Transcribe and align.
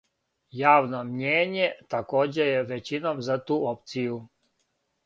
Јавно 0.61 1.01
мњење 1.09 1.67
такође 1.95 2.49
је 2.51 2.65
већином 2.73 3.23
за 3.31 3.39
ту 3.49 3.63
опцију. 3.75 4.23